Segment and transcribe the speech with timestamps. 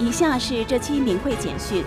[0.00, 1.84] 以下是这期明慧简讯。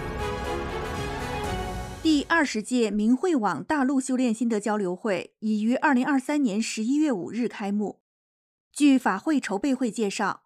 [2.03, 8.01] 第二十届明慧网大陆修炼心得交流会已于二零二三年十一月五日开幕。
[8.71, 10.43] 据法会筹备会介绍，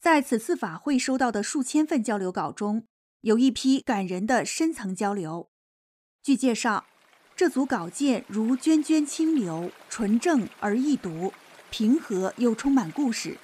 [0.00, 2.84] 在此次法会收到的数千份交流稿中，
[3.20, 5.50] 有一批感人的深层交流。
[6.20, 6.86] 据介绍，
[7.36, 11.32] 这组稿件如涓涓清流，纯正而易读，
[11.70, 13.38] 平和又充满故事。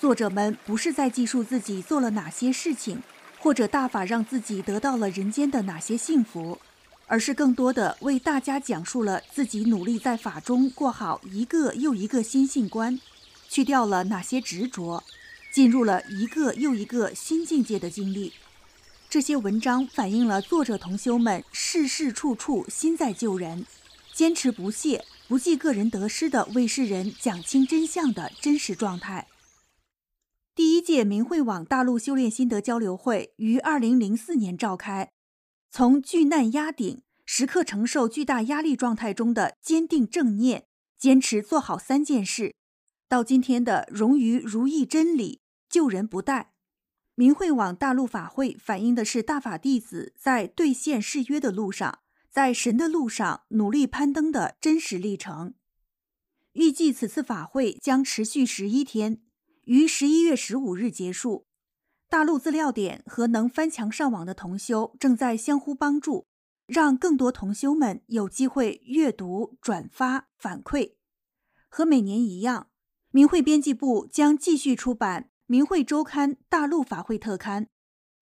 [0.00, 3.02] 作者们不是在记述自己做了哪些事情，
[3.40, 6.60] 或者大法让自己得到了人间的哪些幸福，
[7.08, 13.00] 而是更多的为大家讲述了自己努力在法中过好一个又一个心性关，
[13.48, 15.02] 去掉了哪些执着，
[15.52, 18.34] 进入了一个又一个新境界的经历。
[19.10, 23.66] 这些文章反映了作者同修们事事处处心在救人，
[24.14, 29.26] 坚持不懈、不计个人得失的为世人讲清真相的真实状态。
[30.58, 35.12] 第一届明慧网大陆修炼心得交流会于二零零四年召开，
[35.70, 40.66] 从巨难压顶、时刻承受巨大压力状态中的坚定正念、
[40.98, 42.56] 坚持做好三件事，
[43.08, 46.46] 到今天的融于如意真理、救人不怠，
[47.14, 55.54] 明慧网大陆法会反映的是大法弟子在兑现誓约的路上，在神的路上努力攀登的真实历程。
[56.54, 59.20] 预计此次法会将持续十一天。
[59.68, 61.44] 于十一月十五日结束。
[62.08, 66.26] 大陆资料点和能翻墙上网的同修正在相互帮助，
[66.66, 70.94] 让更多同修们有机会阅读、转发、反馈。
[71.68, 72.68] 和每年一样，
[73.10, 77.66] 明慧编辑部将继续出版《明慧周刊》大陆法会特刊，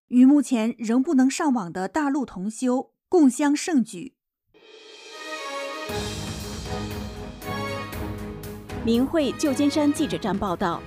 [0.07, 4.17] 与目前仍不能上网的大陆同修共襄盛举。
[8.83, 10.83] 明慧旧金山记者站报道。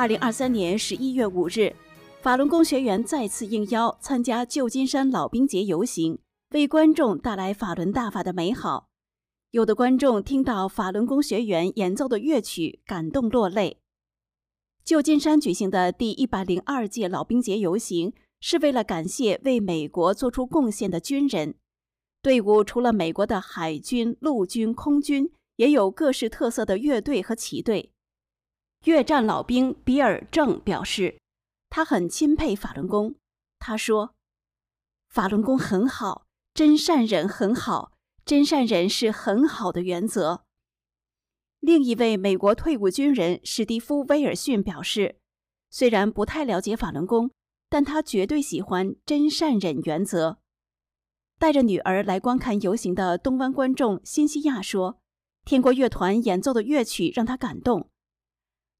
[0.00, 1.76] 二零二三年十一月五日，
[2.22, 6.18] 法轮功学员再次应邀参加旧金山老兵节游行，
[6.52, 8.88] 为观众带来法轮大法的美好。
[9.50, 13.76] 有的观众听到法轮功学员演奏的乐曲，感动落泪。
[14.82, 21.56] 旧金山举行的第一百零二届老兵节游行，是为了感谢为美国做出贡献的军人。
[22.22, 27.92] 队伍除了美国的海军、陆军、空军，也有各式特色的乐队和旗队。
[28.84, 31.18] 越战老兵比尔正表示，
[31.68, 33.14] 他很钦佩法轮功。
[33.58, 34.14] 他说
[35.10, 37.92] ：“法轮功很好，真善忍很好，
[38.24, 40.44] 真善忍是很好的原则。”
[41.60, 45.16] 另一位美国退伍军人史蒂夫·威尔逊表示，
[45.68, 47.30] 虽然不太了解法轮功，
[47.68, 50.38] 但他绝对喜欢真善忍原则。
[51.38, 55.00] 带着女儿来观看游行的东湾观众辛西亚说
[55.44, 57.90] ：“天国乐团演奏的乐曲让他感动。”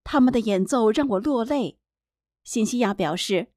[0.04, 1.78] 他们的演奏让我落泪，
[2.42, 3.48] 辛西亚表示：“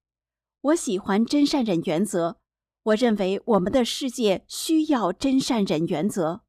[0.61, 2.37] 我喜欢真善忍原则，
[2.83, 6.41] 我认为我们的世界需要真善忍原则。”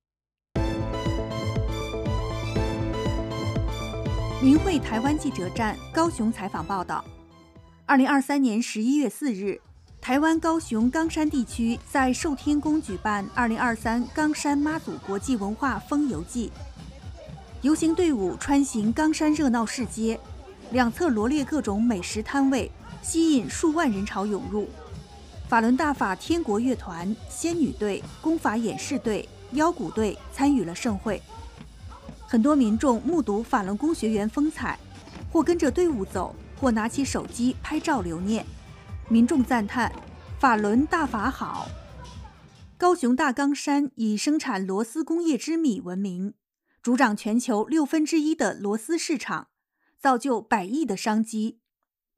[4.42, 7.02] 明慧台湾记者站高雄采访报道：
[7.86, 9.58] 二零二三年十一月四日，
[10.02, 16.52] 台湾高雄冈山地区在寿天宫举办二零二三冈山妈祖国际文化风游记。
[17.64, 20.20] 游行队伍穿行冈山热闹市街，
[20.72, 22.70] 两侧罗列各种美食摊位，
[23.00, 24.68] 吸引数万人潮涌入。
[25.48, 31.22] 法轮大法天国乐团、仙女队、功法演示队、腰鼓队参与了盛会。
[32.26, 34.78] 很多民众目睹法轮功学员风采，
[35.32, 38.44] 或跟着队伍走，或拿起手机拍照留念。
[39.08, 39.90] 民众赞叹
[40.38, 41.66] ：“法轮大法好！”
[42.76, 46.34] 高雄大冈山以生产螺丝工业之米闻名。
[46.84, 49.48] 主掌全球六分之一的螺丝市场，
[49.98, 51.58] 造就百亿的商机。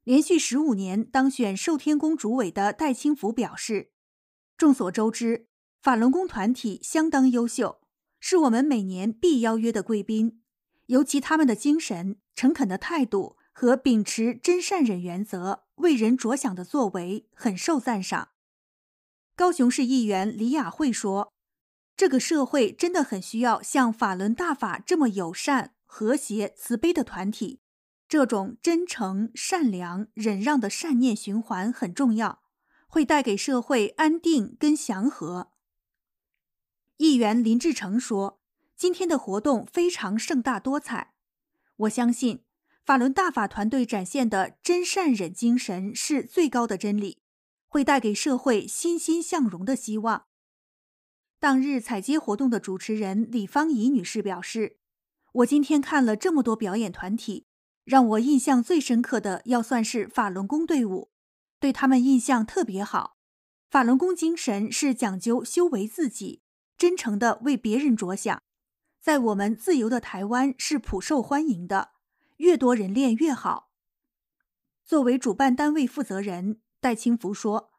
[0.02, 3.92] 连续十五年当选寿天宫主委的戴清福表示
[4.58, 5.46] ：“众所周知，
[5.80, 7.80] 法轮功团体相当优秀，
[8.18, 10.42] 是我们每年必邀约的贵宾。
[10.86, 18.30] 尤其他们的精神、诚恳的态度和秉持真善忍原则、为人着想的作为，很受赞赏。”
[19.36, 21.35] 高雄市议员李雅慧说。
[21.96, 27.60] 这个社会真的很需要像法轮大法这么友善、和谐、慈悲的团体。
[28.06, 32.42] 这种真诚、善良、忍让的善念循环很重要，
[32.86, 35.52] 会带给社会安定跟祥和。
[36.98, 38.40] 议员林志成说
[38.76, 41.14] ：“今天的活动非常盛大多彩，
[41.78, 42.44] 我相信
[42.84, 47.18] 法轮大法团队展现的真善忍精神是最高的真理，
[47.66, 50.26] 会带给社会欣欣向荣的希望。”
[51.46, 54.78] 当日采接活动的主持人李芳怡女士表示
[55.30, 57.46] ：“我今天看了这么多表演团体，
[57.84, 61.12] 让我印象最深刻的要算是法轮功队伍。
[61.60, 63.18] 对他们印象特别好。
[63.70, 66.42] 法轮功精神是讲究修为自己，
[66.76, 68.42] 真诚的为别人着想，
[69.00, 71.90] 在我们自由的台湾是普受欢迎的，
[72.38, 73.70] 越多人练越好。
[74.84, 77.70] 作为主办单位负责人，戴清福说：“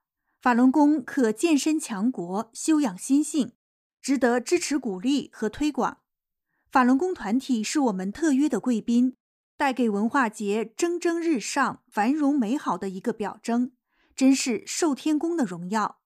[0.42, 3.52] 法轮功可健身强国、修养心性，
[4.08, 5.98] 值得支持、鼓励和推广。
[6.72, 9.18] 法轮功团体是我们特约的贵宾。”
[9.58, 13.74] 带给文化节蒸蒸日上、繁荣美好的一个表征，
[14.16, 15.98] 真是受天宫的荣耀。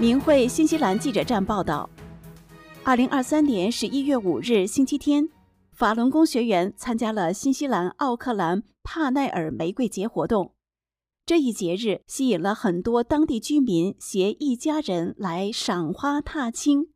[0.00, 1.88] 明慧新西兰记者站报道：
[2.82, 5.28] 二零二三年十一月五日星期天，
[5.72, 10.53] 法轮功学员参加了新西兰奥克兰帕奈尔玫瑰节活动。
[11.26, 16.90] 这一节日吸引了很多当地居民携一家人来赏花踏青，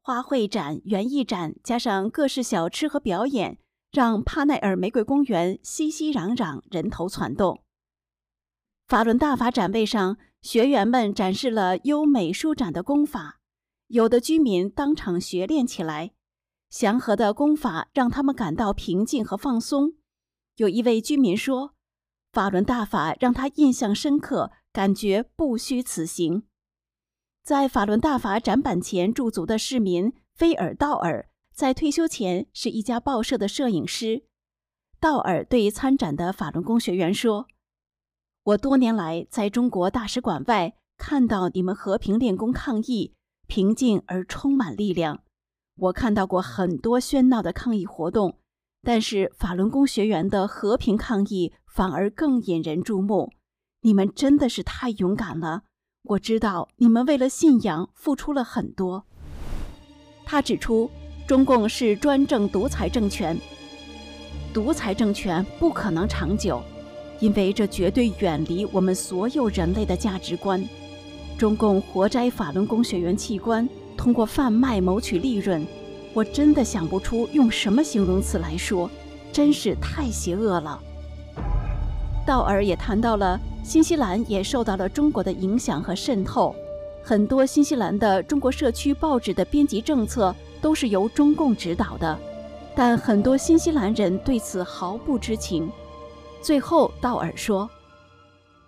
[0.00, 3.58] 花卉展、园艺展，加上各式小吃和表演，
[3.90, 7.60] 让帕奈尔玫瑰公园熙熙攘攘，人头攒动。
[8.86, 13.40] 法轮大法展位上，学员们展示了优美舒展的功法，
[13.88, 16.12] 有的居民当场学练起来，
[16.70, 19.94] 祥和的功法让他们感到平静和放松。
[20.54, 21.75] 有一位居民说。
[22.36, 26.42] 法轮大法让他印象深刻，感觉不虚此行。
[27.42, 34.26] 在法轮大法展板前驻足的市民菲尔道尔，在退休前是一家报社的摄影师。
[35.00, 37.46] 道尔对参展的法轮功学员说
[38.44, 43.14] ：“我多年来在中国大使馆外看到你们和平练功抗议，
[43.46, 45.22] 平静而充满力量。
[45.76, 48.38] 我看到过很多喧闹的抗议活动。”
[48.82, 53.32] 但是法轮功学员的和平抗议反而更引人注目，
[53.82, 55.62] 你们真的是太勇敢了！
[56.04, 59.04] 我知道你们为了信仰付出了很多。
[60.24, 60.90] 他指出，
[61.26, 63.36] 中共是专政独裁政权，
[64.54, 66.62] 独裁政权不可能长久，
[67.18, 70.64] 因为这绝对远离我们所有人类的价值观。
[71.36, 75.66] 中共活摘法轮功学员器官，通过贩卖谋取利润。
[76.16, 78.90] 我真的想不出用什么形容词来说，
[79.30, 80.82] 真是太邪恶了。
[82.26, 86.56] 道尔也谈到了新西兰也受到了中国的影响和渗透，
[87.04, 92.18] 很多新西兰的中国社区报纸的编辑政策都是由中共指导的，
[92.74, 95.70] 但很多新西兰人对此毫不知情。
[96.40, 97.68] 最后，道尔说：“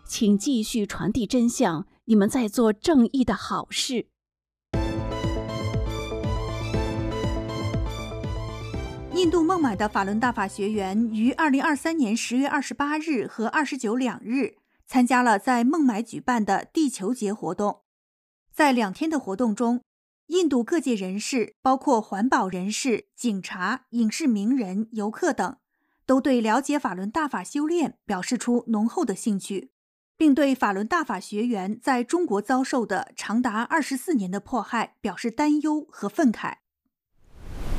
[0.05, 4.05] 请继续传递真相，你们在做正义的好事。”
[9.19, 17.81] 印度孟买的法轮大法学员于二零二三年十月二十八日和二十九两日参加了在孟买举办的地球节活动。
[18.55, 19.83] 在两天的活动中，
[20.29, 25.57] 印度各界人士，包括环保人士、警察、影视名人、游客等，
[26.07, 29.73] 都对了解法轮大法修炼表示出浓厚的兴趣，
[30.17, 36.59] 并对法轮大法学员在中国遭受的长达二十四年的迫害表示担忧和愤慨。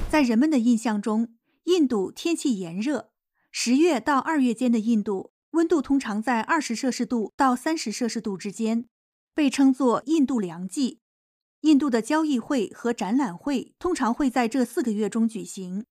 [0.09, 1.35] 在人们的印象中，
[1.65, 3.11] 印度天气炎热。
[3.51, 8.87] 十月到二月间的印度温度通常在二十摄氏度到三十摄氏度之间，
[9.35, 11.01] 被称作“印度凉季”。
[11.61, 15.85] 印度的交易会和展览会通常会在这四个月中举行。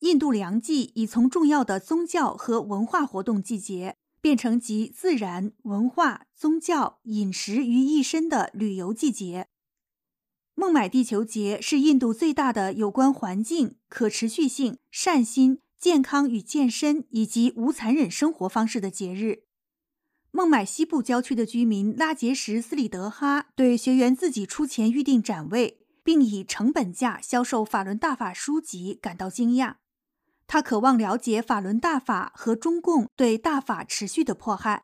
[0.00, 9.48] 印度凉季已从重要的宗教和文化活动季节，变成集自然、文化、宗教、饮食于一身的旅游季节。
[10.60, 19.44] 孟买地球节是印度最大的有关环境、可持续性、善心、健康与健身以及无残忍生活方式的节日。
[20.32, 29.76] 孟买西部郊区的居民拉杰什·斯里德哈对学员自己出钱预定展位，并以成本价销售法轮大法书籍感到惊讶。
[30.48, 34.82] 他渴望了解法轮大法和中共对大法持续的迫害，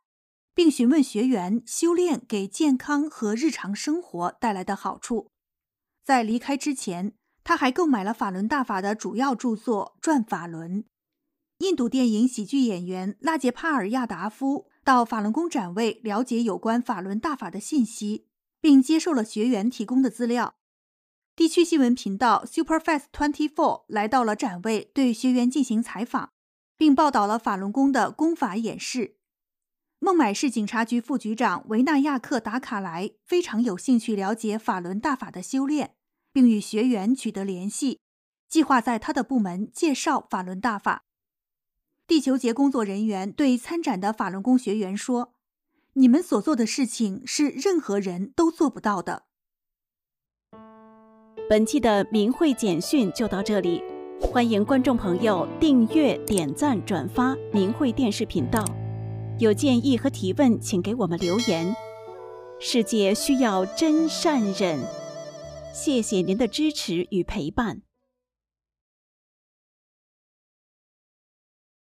[0.55, 5.33] 并询问学员修炼给健康和日常生活带来的好处。
[6.05, 10.83] 在离开之前，他还购买了法轮大法的主要著作《转法轮》。
[11.59, 18.27] 印度电影喜剧演员拉杰帕尔亚达夫到法轮功展位了解有关法轮大法的信息，
[18.61, 20.57] 并接受了学员提供的资料。
[21.35, 26.31] 地区新闻频道 Superfast Twenty Four 来到了展位，对学员进行采访，
[26.77, 29.17] 并报道了法轮功的功法演示。
[30.01, 35.94] 孟买市警察局副局长维纳亚克达卡莱非常有兴趣了解法轮大法的修炼，
[36.35, 38.01] 并与学员取得联系，
[38.49, 41.05] 计划在他的部门介绍法轮大法。
[42.09, 45.33] 地球节工作人员对参展的法轮功学员说
[45.95, 49.27] ：“你们所做的事情是任何人都做不到的。”
[51.49, 53.81] 本期的明慧简讯就到这里，
[54.21, 58.65] 欢迎观众朋友订阅、点赞、转发明慧电视频道。
[59.39, 61.73] 有建议和提问，请给我们留言。
[62.61, 64.81] 世界需要真善忍，
[65.75, 67.83] 谢谢您的支持与陪伴。